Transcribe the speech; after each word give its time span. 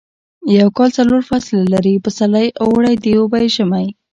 یو 0.59 0.67
کال 0.77 0.89
څلور 0.97 1.21
فصله 1.29 1.63
لري 1.73 1.93
پسرلی 2.05 2.47
اوړی 2.63 2.95
دوبی 3.03 3.45
ژمی 3.55 3.87